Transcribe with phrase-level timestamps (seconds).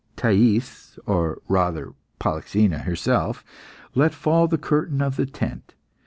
[0.15, 3.43] Thais or rather Polyxena herself
[3.93, 5.75] let fall the curtain of the tent.